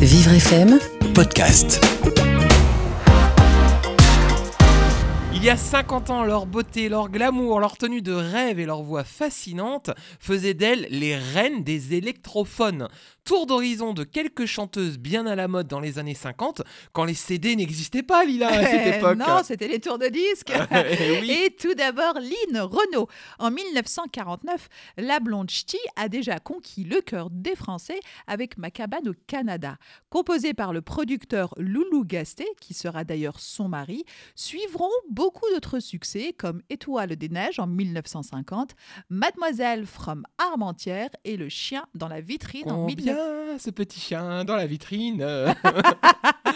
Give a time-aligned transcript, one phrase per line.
[0.00, 0.78] Vivre FM
[1.12, 1.99] podcast.
[5.42, 8.82] Il y a 50 ans, leur beauté, leur glamour, leur tenue de rêve et leur
[8.82, 9.90] voix fascinante
[10.20, 12.88] faisaient d'elles les reines des électrophones.
[13.24, 16.60] Tour d'horizon de quelques chanteuses bien à la mode dans les années 50,
[16.92, 19.16] quand les CD n'existaient pas, Lila, à cette époque.
[19.16, 20.52] non, c'était les tours de disques.
[20.72, 21.30] Eh oui.
[21.30, 23.08] Et tout d'abord, Lynn Renault.
[23.38, 24.68] En 1949,
[24.98, 29.76] la blonde ch'ti a déjà conquis le cœur des Français avec Ma cabane au Canada.
[30.10, 34.04] Composée par le producteur Loulou Gasté, qui sera d'ailleurs son mari,
[34.34, 38.74] suivront beaucoup d'autres succès comme Étoile des neiges en 1950,
[39.08, 43.16] Mademoiselle from Armentières et Le chien dans la vitrine en, 19...
[43.16, 45.22] Combien ce petit chien dans la vitrine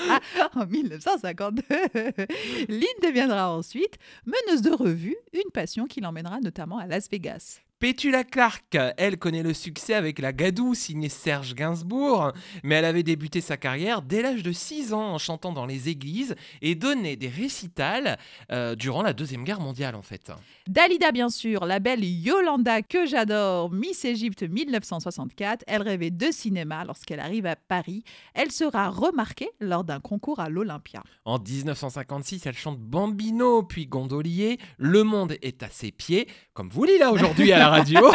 [0.55, 1.63] en 1952.
[2.69, 7.61] Lynn deviendra ensuite meneuse de revue, une passion qui l'emmènera notamment à Las Vegas.
[7.85, 13.03] Pétula Clark, elle connaît le succès avec La Gadoue signée Serge Gainsbourg, mais elle avait
[13.03, 17.17] débuté sa carrière dès l'âge de 6 ans en chantant dans les églises et donnait
[17.17, 18.17] des récitals
[18.51, 20.33] euh, durant la Deuxième Guerre mondiale en fait.
[20.67, 25.63] Dalida, bien sûr, la belle Yolanda que j'adore, Miss Égypte 1964.
[25.67, 28.03] Elle rêvait de cinéma lorsqu'elle arrive à Paris.
[28.33, 31.03] Elle sera remarquée lors d'un concours à l'Olympia.
[31.27, 36.85] En 1956, elle chante Bambino, puis Gondolier, Le monde est à ses pieds, comme vous
[36.85, 38.13] Lila aujourd'hui à la radio.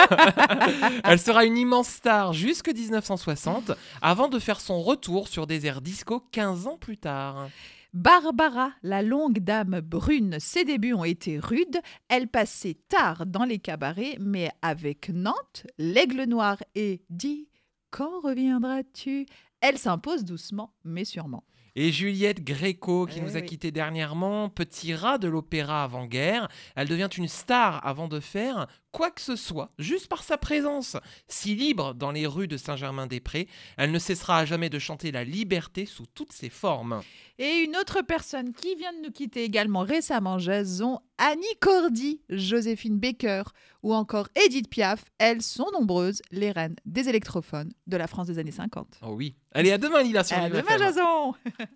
[1.04, 5.82] elle sera une immense star jusque 1960, avant de faire son retour sur des airs
[5.82, 7.50] disco 15 ans plus tard.
[7.94, 11.80] Barbara, la longue dame brune, ses débuts ont été rudes.
[12.08, 17.50] Elle passait tard dans les cabarets, mais avec Nantes, l'Aigle Noir et Dis,
[17.90, 19.26] quand reviendras-tu?
[19.62, 21.44] Elle s'impose doucement, mais sûrement.
[21.82, 26.90] Et Juliette Gréco, qui Eh nous a quittés dernièrement, petit rat de l'opéra avant-guerre, elle
[26.90, 30.98] devient une star avant de faire quoi que ce soit, juste par sa présence.
[31.30, 35.24] Si libre dans les rues de Saint-Germain-des-Prés, elle ne cessera à jamais de chanter la
[35.24, 37.02] liberté sous toutes ses formes.
[37.38, 43.00] Et une autre personne qui vient de nous quitter également récemment, Jason, Annie Cordy, Joséphine
[43.00, 43.44] Baker
[43.84, 45.06] ou encore Edith Piaf.
[45.20, 49.00] Elles sont nombreuses, les reines des électrophones de la France des années 50.
[49.04, 49.36] Oh oui.
[49.54, 50.78] Allez, à demain, Lila, sur À demain.
[50.78, 51.34] Jason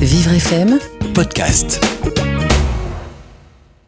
[0.00, 0.78] Vivre FM
[1.14, 1.80] podcast.